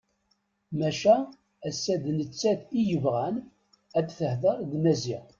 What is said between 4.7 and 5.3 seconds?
d Maziɣ.